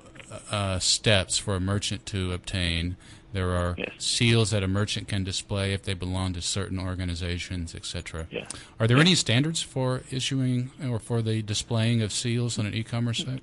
uh, 0.51 0.79
steps 0.79 1.39
for 1.39 1.55
a 1.57 1.61
merchant 1.61 2.07
to 2.07 2.33
obtain. 2.33 2.97
There 3.33 3.51
are 3.51 3.75
yes. 3.77 3.91
seals 3.99 4.51
that 4.51 4.63
a 4.63 4.69
merchant 4.69 5.09
can 5.09 5.23
display 5.23 5.73
if 5.73 5.83
they 5.83 5.95
belong 5.95 6.33
to 6.35 6.43
certain 6.43 6.79
organizations, 6.79 7.75
etc. 7.75 8.27
Yeah. 8.31 8.47
Are 8.81 8.87
there 8.87 8.97
yeah. 8.97 9.03
any 9.03 9.15
standards 9.15 9.61
for 9.61 10.03
issuing 10.11 10.71
or 10.83 10.99
for 10.99 11.21
the 11.21 11.43
displaying 11.43 12.01
of 12.03 12.13
seals 12.13 12.59
on 12.59 12.67
an 12.67 12.75
e-commerce 12.75 13.19
site? 13.19 13.43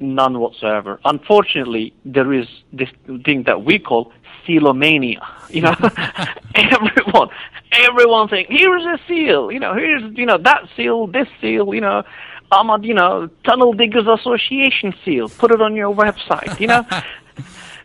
None 0.00 0.40
whatsoever. 0.40 0.98
Unfortunately, 1.04 1.92
there 2.04 2.32
is 2.32 2.48
this 2.72 2.88
thing 3.24 3.44
that 3.44 3.64
we 3.64 3.78
call 3.78 4.12
sealomania. 4.46 5.22
You 5.50 5.62
know, 5.62 5.76
everyone, 6.54 7.28
everyone 7.72 8.28
saying, 8.30 8.46
"Here's 8.48 8.84
a 8.84 8.98
seal." 9.06 9.52
You 9.52 9.60
know, 9.60 9.74
here's 9.74 10.02
you 10.16 10.24
know 10.24 10.38
that 10.38 10.68
seal, 10.74 11.06
this 11.06 11.28
seal. 11.40 11.74
You 11.74 11.82
know, 11.82 12.02
I'm 12.50 12.70
a 12.70 12.80
you 12.80 12.94
know 12.94 13.28
Tunnel 13.44 13.74
Diggers 13.74 14.06
Association 14.06 14.94
seal. 15.04 15.28
Put 15.28 15.52
it 15.52 15.60
on 15.60 15.76
your 15.76 15.94
website. 15.94 16.58
You 16.58 16.68
know. 16.68 16.86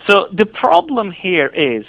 So 0.07 0.27
the 0.31 0.45
problem 0.45 1.09
here 1.11 1.47
is 1.47 1.85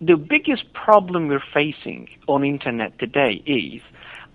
the 0.00 0.16
biggest 0.16 0.72
problem 0.72 1.28
we're 1.28 1.42
facing 1.54 2.08
on 2.26 2.44
internet 2.44 2.98
today 2.98 3.42
is 3.46 3.80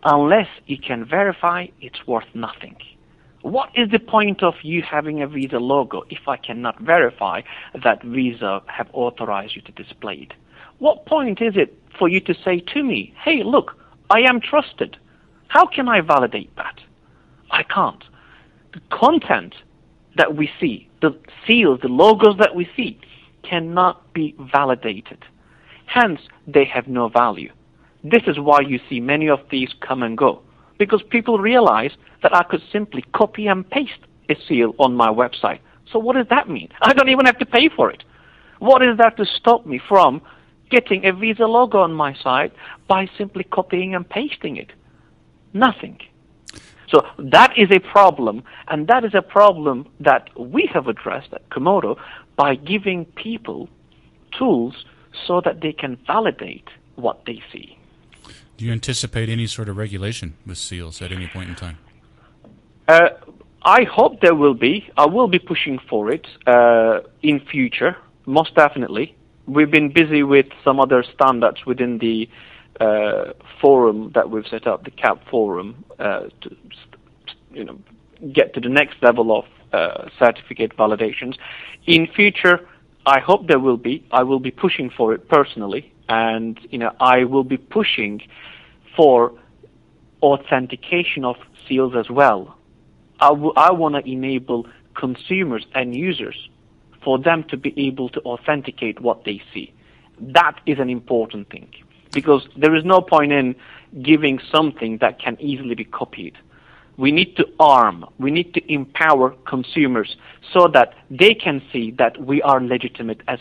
unless 0.03 0.47
you 0.67 0.77
can 0.77 1.03
verify, 1.05 1.67
it's 1.81 2.07
worth 2.07 2.33
nothing. 2.33 2.77
What 3.41 3.69
is 3.75 3.89
the 3.89 3.99
point 3.99 4.43
of 4.43 4.53
you 4.61 4.83
having 4.83 5.21
a 5.21 5.27
Visa 5.27 5.57
logo 5.57 6.03
if 6.09 6.27
I 6.27 6.37
cannot 6.37 6.79
verify 6.79 7.41
that 7.83 8.03
Visa 8.03 8.61
have 8.67 8.87
authorized 8.93 9.55
you 9.55 9.61
to 9.63 9.71
display 9.71 10.15
it? 10.15 10.33
What 10.77 11.05
point 11.05 11.41
is 11.41 11.53
it 11.55 11.77
for 11.97 12.07
you 12.07 12.19
to 12.21 12.35
say 12.45 12.59
to 12.73 12.83
me, 12.83 13.13
hey, 13.23 13.43
look, 13.43 13.77
I 14.09 14.21
am 14.21 14.41
trusted. 14.41 14.97
How 15.47 15.65
can 15.65 15.87
I 15.87 16.01
validate 16.01 16.55
that? 16.55 16.79
I 17.49 17.63
can't. 17.63 18.03
The 18.73 18.81
content 18.91 19.55
that 20.17 20.35
we 20.35 20.49
see, 20.59 20.87
the 21.01 21.17
seals, 21.45 21.79
the 21.81 21.87
logos 21.87 22.37
that 22.37 22.55
we 22.55 22.69
see, 22.75 22.99
cannot 23.43 24.13
be 24.13 24.35
validated. 24.53 25.25
Hence, 25.87 26.21
they 26.47 26.65
have 26.65 26.87
no 26.87 27.09
value. 27.09 27.51
This 28.03 28.23
is 28.27 28.39
why 28.39 28.61
you 28.61 28.79
see 28.89 28.99
many 28.99 29.29
of 29.29 29.39
these 29.49 29.73
come 29.81 30.03
and 30.03 30.17
go. 30.17 30.41
Because 30.81 31.03
people 31.03 31.37
realize 31.37 31.91
that 32.23 32.35
I 32.35 32.41
could 32.41 32.63
simply 32.71 33.03
copy 33.13 33.45
and 33.45 33.69
paste 33.69 34.03
a 34.29 34.35
seal 34.47 34.73
on 34.79 34.95
my 34.95 35.09
website. 35.09 35.59
So 35.91 35.99
what 35.99 36.15
does 36.15 36.25
that 36.31 36.49
mean? 36.49 36.69
I 36.81 36.93
don't 36.93 37.09
even 37.09 37.27
have 37.27 37.37
to 37.37 37.45
pay 37.45 37.69
for 37.69 37.91
it. 37.91 38.03
What 38.57 38.81
is 38.81 38.97
that 38.97 39.15
to 39.17 39.25
stop 39.25 39.67
me 39.67 39.79
from 39.87 40.23
getting 40.71 41.05
a 41.05 41.13
Visa 41.13 41.45
logo 41.45 41.77
on 41.81 41.93
my 41.93 42.15
site 42.15 42.51
by 42.87 43.07
simply 43.15 43.43
copying 43.43 43.93
and 43.93 44.09
pasting 44.09 44.57
it? 44.57 44.71
Nothing. 45.53 45.99
So 46.89 47.05
that 47.19 47.55
is 47.55 47.69
a 47.69 47.79
problem, 47.79 48.41
and 48.67 48.87
that 48.87 49.05
is 49.05 49.13
a 49.13 49.21
problem 49.21 49.87
that 49.99 50.31
we 50.35 50.67
have 50.73 50.87
addressed 50.87 51.31
at 51.31 51.47
Comodo 51.51 51.95
by 52.37 52.55
giving 52.55 53.05
people 53.05 53.69
tools 54.35 54.85
so 55.27 55.41
that 55.45 55.61
they 55.61 55.73
can 55.73 55.99
validate 56.07 56.69
what 56.95 57.21
they 57.27 57.39
see. 57.53 57.77
Do 58.61 58.67
you 58.67 58.73
anticipate 58.73 59.27
any 59.27 59.47
sort 59.47 59.69
of 59.69 59.77
regulation 59.77 60.35
with 60.45 60.59
seals 60.59 61.01
at 61.01 61.11
any 61.11 61.25
point 61.25 61.49
in 61.49 61.55
time? 61.55 61.79
Uh, 62.87 63.09
I 63.63 63.85
hope 63.85 64.21
there 64.21 64.35
will 64.35 64.53
be. 64.53 64.87
I 64.95 65.07
will 65.07 65.27
be 65.27 65.39
pushing 65.39 65.79
for 65.89 66.11
it 66.11 66.27
uh, 66.45 66.99
in 67.23 67.39
future, 67.39 67.97
most 68.27 68.53
definitely. 68.53 69.15
We've 69.47 69.71
been 69.71 69.91
busy 69.91 70.21
with 70.21 70.45
some 70.63 70.79
other 70.79 71.03
standards 71.11 71.65
within 71.65 71.97
the 71.97 72.29
uh, 72.79 73.33
forum 73.59 74.11
that 74.13 74.29
we've 74.29 74.45
set 74.45 74.67
up, 74.67 74.83
the 74.83 74.91
CAB 74.91 75.27
forum, 75.31 75.83
uh, 75.97 76.27
to 76.41 76.55
you 77.51 77.63
know 77.63 77.79
get 78.31 78.53
to 78.53 78.59
the 78.59 78.69
next 78.69 79.01
level 79.01 79.39
of 79.39 79.45
uh, 79.73 80.07
certificate 80.19 80.77
validations. 80.77 81.35
In 81.87 82.05
future, 82.05 82.59
I 83.07 83.21
hope 83.21 83.47
there 83.47 83.59
will 83.59 83.77
be. 83.77 84.05
I 84.11 84.21
will 84.21 84.39
be 84.39 84.51
pushing 84.51 84.91
for 84.91 85.15
it 85.15 85.27
personally, 85.29 85.90
and 86.11 86.59
you 86.69 86.77
know 86.77 86.91
I 86.99 87.23
will 87.23 87.45
be 87.45 87.57
pushing 87.57 88.21
for 88.95 89.31
authentication 90.21 91.23
of 91.23 91.37
seals 91.67 91.95
as 91.95 92.09
well. 92.09 92.57
I, 93.19 93.29
w- 93.29 93.53
I 93.55 93.71
want 93.71 93.95
to 93.95 94.11
enable 94.11 94.67
consumers 94.93 95.65
and 95.73 95.95
users 95.95 96.49
for 97.03 97.17
them 97.17 97.43
to 97.45 97.57
be 97.57 97.73
able 97.87 98.09
to 98.09 98.19
authenticate 98.21 98.99
what 98.99 99.23
they 99.23 99.41
see. 99.53 99.73
That 100.19 100.59
is 100.65 100.79
an 100.79 100.89
important 100.89 101.49
thing 101.49 101.69
because 102.11 102.47
there 102.57 102.75
is 102.75 102.83
no 102.83 102.99
point 103.01 103.31
in 103.31 103.55
giving 104.01 104.39
something 104.51 104.97
that 104.97 105.17
can 105.17 105.37
easily 105.39 105.75
be 105.75 105.85
copied. 105.85 106.37
We 106.97 107.11
need 107.11 107.37
to 107.37 107.47
arm, 107.59 108.05
we 108.19 108.31
need 108.31 108.53
to 108.53 108.61
empower 108.71 109.31
consumers 109.53 110.17
so 110.53 110.67
that 110.67 110.93
they 111.09 111.33
can 111.33 111.61
see 111.71 111.91
that 111.91 112.21
we 112.21 112.41
are 112.41 112.59
legitimate 112.61 113.21
as 113.29 113.39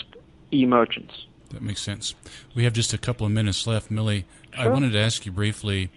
e-merchants. 0.52 1.14
That 1.50 1.62
makes 1.62 1.82
sense. 1.82 2.14
We 2.54 2.64
have 2.64 2.72
just 2.72 2.92
a 2.92 2.98
couple 2.98 3.26
of 3.26 3.32
minutes 3.32 3.66
left. 3.66 3.90
Melih, 3.90 4.24
sure. 4.54 4.64
I 4.64 4.68
wanted 4.68 4.92
to 4.92 4.98
ask 4.98 5.26
you 5.26 5.32
briefly 5.32 5.90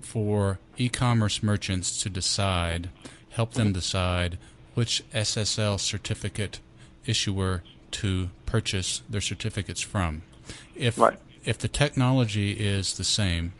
for 0.00 0.58
e-commerce 0.78 1.42
merchants 1.42 2.02
to 2.02 2.08
decide, 2.08 2.88
help 3.30 3.52
them 3.52 3.68
mm-hmm. 3.68 3.74
decide 3.74 4.38
which 4.74 5.02
SSL 5.12 5.80
certificate 5.80 6.60
issuer 7.06 7.62
to 7.90 8.30
purchase 8.46 9.02
their 9.08 9.20
certificates 9.20 9.80
from. 9.80 10.22
If 10.74 10.98
right. 10.98 11.18
if 11.44 11.58
the 11.58 11.68
technology 11.68 12.52
is 12.52 12.96
the 12.96 13.04
same 13.04 13.52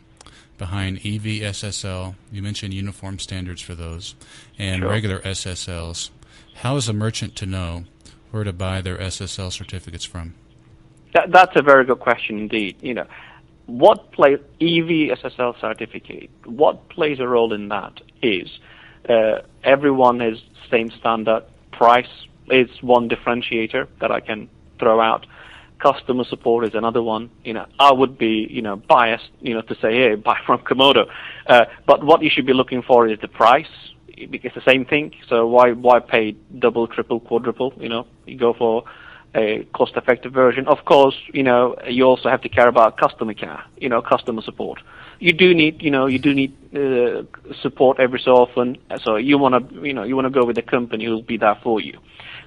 behind 0.57 0.99
EVSSL, 0.99 2.15
you 2.31 2.41
mentioned 2.41 2.73
uniform 2.73 3.19
standards 3.19 3.61
for 3.61 3.75
those, 3.75 4.15
and 4.57 4.81
sure. 4.81 4.89
regular 4.89 5.19
SSLs, 5.19 6.09
how 6.55 6.75
is 6.75 6.89
a 6.89 6.93
merchant 6.93 7.35
to 7.37 7.45
know 7.45 7.85
where 8.31 8.43
to 8.43 8.53
buy 8.53 8.81
their 8.81 8.97
SSL 8.97 9.51
certificates 9.51 10.05
from? 10.05 10.33
That, 11.13 11.31
that's 11.31 11.55
a 11.55 11.61
very 11.61 11.85
good 11.85 11.99
question 11.99 12.39
indeed. 12.39 12.77
You 12.81 12.93
know, 12.95 13.07
what 13.67 14.11
plays 14.11 14.39
EVSSL 14.59 15.59
certificate? 15.59 16.29
What 16.45 16.89
plays 16.89 17.19
a 17.19 17.27
role 17.27 17.53
in 17.53 17.69
that 17.69 18.01
is 18.21 18.49
uh, 19.09 19.41
everyone 19.63 20.21
is 20.21 20.39
same 20.71 20.89
standard 20.99 21.43
price 21.71 22.07
is 22.49 22.69
one 22.81 23.09
differentiator 23.09 23.87
that 24.01 24.11
I 24.11 24.19
can 24.19 24.49
throw 24.79 24.99
out. 24.99 25.25
Customer 25.79 26.23
support 26.23 26.65
is 26.65 26.73
another 26.73 27.03
one. 27.03 27.29
You 27.43 27.53
know, 27.53 27.65
I 27.79 27.91
would 27.93 28.17
be, 28.17 28.47
you 28.49 28.61
know, 28.61 28.77
biased, 28.77 29.29
you 29.41 29.53
know, 29.53 29.61
to 29.61 29.75
say, 29.75 29.93
hey, 29.93 30.15
buy 30.29 30.39
from 30.45 30.59
Comodo. 30.59 31.07
Uh, 31.45 31.65
but 31.85 32.03
what 32.03 32.23
you 32.23 32.29
should 32.29 32.45
be 32.45 32.53
looking 32.53 32.81
for 32.81 33.07
is 33.07 33.19
the 33.19 33.27
price. 33.27 33.67
It's 34.07 34.55
the 34.55 34.63
same 34.65 34.83
thing. 34.85 35.13
So 35.29 35.45
why 35.45 35.73
why 35.73 35.99
pay 35.99 36.31
double, 36.57 36.87
triple, 36.87 37.19
quadruple? 37.19 37.73
You 37.77 37.89
know, 37.89 38.07
you 38.25 38.35
go 38.35 38.53
for 38.53 38.83
a 39.37 39.67
cost-effective 39.73 40.33
version. 40.33 40.67
Of 40.67 40.85
course, 40.85 41.15
you 41.33 41.43
know, 41.43 41.75
you 41.87 42.03
also 42.03 42.29
have 42.29 42.41
to 42.41 42.49
care 42.49 42.67
about 42.67 42.97
customer 42.97 43.33
care, 43.33 43.63
you 43.77 43.87
know, 43.87 44.01
customer 44.01 44.41
support. 44.41 44.79
You 45.19 45.33
do 45.33 45.53
need, 45.53 45.81
you 45.81 45.91
know, 45.91 46.07
you 46.07 46.19
do 46.19 46.33
need 46.33 46.53
uh, 46.75 47.23
support 47.61 47.99
every 47.99 48.19
so 48.19 48.31
often. 48.31 48.77
So 49.03 49.15
you 49.15 49.37
want 49.37 49.69
to, 49.69 49.87
you 49.87 49.93
know, 49.93 50.03
you 50.03 50.15
want 50.15 50.25
to 50.25 50.39
go 50.39 50.45
with 50.45 50.57
a 50.57 50.61
company 50.63 51.05
who 51.05 51.11
will 51.11 51.21
be 51.21 51.37
there 51.37 51.57
for 51.63 51.79
you. 51.79 51.99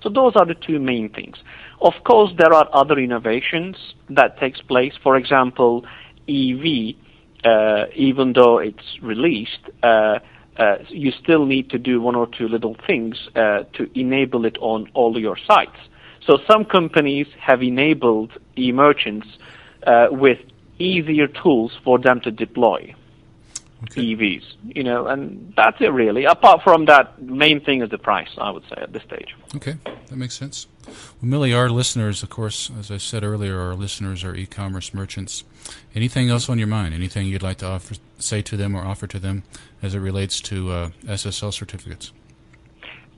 So 0.03 0.09
those 0.09 0.33
are 0.37 0.47
the 0.47 0.55
two 0.55 0.79
main 0.79 1.11
things. 1.11 1.37
Of 1.81 1.95
course, 2.05 2.33
there 2.37 2.53
are 2.53 2.69
other 2.73 2.99
innovations 2.99 3.77
that 4.09 4.39
takes 4.39 4.61
place. 4.61 4.95
For 5.03 5.17
example, 5.17 5.85
EV, 6.29 6.97
uh, 7.45 7.87
even 7.95 8.33
though 8.35 8.59
it's 8.59 8.99
released, 9.03 9.61
uh, 9.83 10.19
uh, 10.57 10.77
you 10.89 11.13
still 11.23 11.47
need 11.47 11.71
to 11.71 11.79
do 11.79 12.01
one 12.01 12.17
or 12.17 12.27
two 12.27 12.49
little 12.49 12.77
things 12.87 13.17
uh, 13.37 13.61
to 13.75 13.89
enable 13.99 14.45
it 14.45 14.59
on 14.61 14.89
all 14.95 15.19
your 15.19 15.37
sites. 15.47 15.79
So 16.27 16.39
some 16.47 16.65
companies 16.65 17.27
have 17.39 17.63
enabled 17.63 18.33
e-merchants 18.57 19.27
uh, 19.87 20.09
with 20.11 20.39
easier 20.79 21.27
tools 21.27 21.79
for 21.85 21.99
them 21.99 22.21
to 22.23 22.31
deploy 22.31 22.95
okay. 23.85 24.03
EVs. 24.03 24.45
You 24.63 24.83
know, 24.83 25.07
and 25.07 25.53
that's 25.57 25.81
it 25.81 25.93
really. 25.93 26.25
Apart 26.25 26.63
from 26.63 26.87
that, 26.87 27.21
main 27.23 27.61
thing 27.61 27.83
is 27.83 27.91
the 27.91 27.99
price. 27.99 28.29
I 28.39 28.51
would 28.51 28.65
say 28.65 28.77
at 28.79 28.93
this 28.93 29.03
stage. 29.03 29.35
Okay, 29.57 29.77
that 29.85 30.17
makes 30.17 30.35
sense. 30.35 30.67
Well, 30.87 31.31
Melih, 31.31 31.57
our 31.57 31.69
listeners, 31.69 32.23
of 32.23 32.31
course, 32.31 32.71
as 32.79 32.91
I 32.91 32.97
said 32.97 33.23
earlier, 33.23 33.61
our 33.61 33.75
listeners 33.75 34.25
are 34.25 34.35
e-commerce 34.35 34.93
merchants. 34.93 35.45
Anything 35.95 36.31
else 36.31 36.49
on 36.49 36.59
your 36.59 36.67
mind? 36.67 36.95
Anything 36.95 37.27
you'd 37.27 37.43
like 37.43 37.59
to 37.59 37.67
offer, 37.67 37.95
say 38.19 38.43
to 38.43 38.57
them 38.57 38.75
or 38.75 38.85
offer 38.85 39.07
to 39.07 39.19
them 39.19 39.45
as 39.83 39.95
it 39.95 40.01
relates 40.01 40.41
to 40.43 40.71
uh, 40.71 40.91
SSL 41.05 41.53
certificates? 41.53 42.13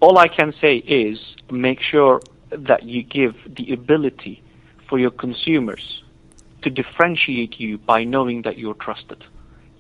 All 0.01 0.19
I 0.19 0.29
can 0.29 0.53
say 0.61 0.79
is 0.79 1.19
make 1.51 1.81
sure 1.81 2.21
that 2.57 2.85
you 2.85 3.03
give 3.03 3.35
the 3.57 3.73
ability 3.73 4.43
for 4.89 4.99
your 4.99 5.11
consumers 5.11 6.03
to 6.63 6.71
differentiate 6.71 7.59
you 7.59 7.79
by 7.79 8.05
knowing 8.05 8.43
that 8.43 8.59
you're 8.59 8.75
trusted. 8.75 9.25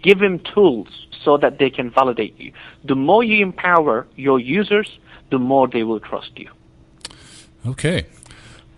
Give 0.03 0.19
them 0.19 0.41
tools 0.41 0.89
so 1.25 1.37
that 1.39 1.59
they 1.59 1.71
can 1.71 1.91
validate 1.91 2.39
you. 2.39 2.53
The 2.85 2.97
more 2.97 3.23
you 3.23 3.43
empower 3.43 4.07
your 4.17 4.41
users, 4.41 4.99
the 5.31 5.39
more 5.39 5.69
they 5.69 5.85
will 5.85 6.01
trust 6.01 6.33
you. 6.37 6.51
Okay. 7.65 8.07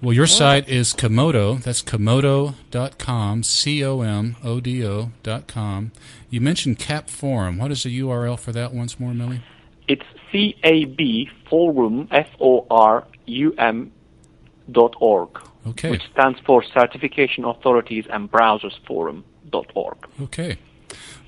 Well, 0.03 0.13
your 0.13 0.27
site 0.27 0.69
is 0.69 0.93
Comodo. 0.93 1.63
That's 1.63 1.81
Comodo.com, 1.81 3.43
C 3.43 3.83
O 3.83 4.03
M 4.03 4.37
O 4.45 4.61
D 4.61 4.87
O.com. 4.87 5.93
You 6.29 6.41
mentioned 6.43 6.79
CAB 6.79 7.09
Forum. 7.09 7.57
What 7.57 7.71
is 7.71 7.85
the 7.85 8.01
URL 8.01 8.39
for 8.39 8.53
that 8.53 8.75
once 8.75 9.01
more, 9.01 9.13
Melih? 9.13 9.41
It's 9.89 10.05
C 10.31 10.57
A 10.63 10.85
B 10.85 11.31
Forum, 11.49 12.09
F 12.11 12.29
O 12.39 12.67
R 12.71 13.07
U 13.27 13.55
M 13.59 13.93
dot 14.71 14.95
org. 15.01 15.41
Okay. 15.67 15.91
Which 15.91 16.03
stands 16.13 16.39
for 16.41 16.63
Certification 16.63 17.45
Authorities 17.45 18.05
and 18.11 18.31
Browsers 18.31 18.79
Forum.org. 18.87 19.97
Okay. 20.23 20.59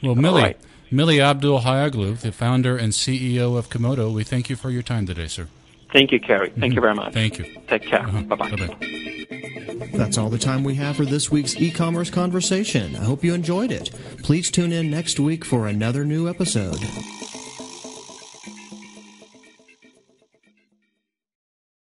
Well, 0.03 0.15
Melih, 0.15 0.43
right. 0.43 0.61
Melih 0.93 1.19
Abdulhayoglu, 1.19 2.21
the 2.21 2.33
founder 2.33 2.77
and 2.77 2.93
CEO 2.93 3.57
of 3.57 3.71
Comodo, 3.71 4.13
we 4.13 4.25
thank 4.25 4.51
you 4.51 4.57
for 4.57 4.71
your 4.71 4.83
time 4.83 5.07
today, 5.07 5.27
sir. 5.27 5.49
Thank 5.93 6.13
you, 6.13 6.21
Kerry. 6.21 6.51
Thank 6.51 6.59
mm-hmm. 6.59 6.73
you 6.73 6.81
very 6.81 6.95
much. 6.95 7.15
Thank 7.15 7.39
you. 7.39 7.45
Take 7.67 7.85
care. 7.85 8.03
Uh-huh. 8.03 8.23
Bye-bye. 8.23 8.51
Bye-bye. 8.51 9.97
That's 9.97 10.19
all 10.19 10.29
the 10.29 10.39
time 10.39 10.65
we 10.65 10.75
have 10.75 10.97
for 10.97 11.07
this 11.07 11.31
week's 11.31 11.57
e-commerce 11.57 12.11
conversation. 12.11 12.95
I 12.97 13.05
hope 13.05 13.25
you 13.25 13.33
enjoyed 13.33 13.73
it. 13.73 13.91
Please 14.23 14.51
tune 14.51 14.73
in 14.73 14.91
next 14.91 15.19
week 15.19 15.45
for 15.45 15.67
another 15.67 16.05
new 16.05 16.29
episode. 16.29 16.79